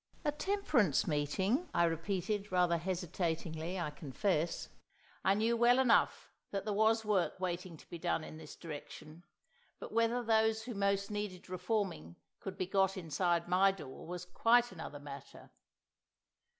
"A 0.25 0.31
Temperance 0.31 1.05
Meeting!" 1.05 1.69
I 1.75 1.83
repeated, 1.83 2.51
rather 2.51 2.79
hesitatingly, 2.79 3.79
I 3.79 3.91
confess. 3.91 4.69
I 5.23 5.35
knew 5.35 5.55
well 5.55 5.77
enough 5.77 6.31
that 6.49 6.65
there 6.65 6.73
was 6.73 7.05
work 7.05 7.39
waiting 7.39 7.77
to 7.77 7.87
be 7.87 7.99
done 7.99 8.23
in 8.23 8.37
this 8.37 8.55
direction, 8.55 9.21
but 9.79 9.91
whether 9.91 10.23
those 10.23 10.63
who 10.63 10.73
most 10.73 11.11
needed 11.11 11.51
reforming 11.51 12.15
could 12.39 12.57
be 12.57 12.65
got 12.65 12.97
inside 12.97 13.47
my 13.47 13.71
door 13.71 14.07
was 14.07 14.25
quite 14.25 14.71
another 14.71 14.99
matter. 14.99 15.51